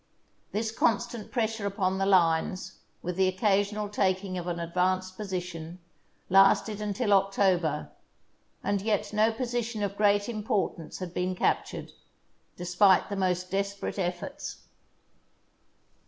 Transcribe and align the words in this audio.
This 0.51 0.71
constant 0.71 1.29
pres 1.31 1.53
sure 1.57 1.67
upon 1.67 1.99
the 1.99 2.07
lines, 2.07 2.79
with 3.03 3.17
the 3.17 3.27
occasional 3.27 3.87
taking 3.87 4.35
of 4.35 4.47
an 4.47 4.59
advanced 4.59 5.15
position, 5.15 5.77
lasted 6.27 6.81
until 6.81 7.13
October, 7.13 7.91
and 8.63 8.81
yet 8.81 9.01
THE 9.01 9.03
SIEGE 9.03 9.13
OF 9.13 9.13
PORT 9.17 9.21
ARTHUR 9.21 9.31
no 9.33 9.37
position 9.37 9.83
of 9.83 9.97
great 9.97 10.27
importance 10.27 10.97
had 10.97 11.13
been 11.13 11.35
captured, 11.35 11.91
despite 12.57 13.09
the 13.09 13.15
most 13.15 13.51
desperate 13.51 13.99
efforts. 13.99 14.63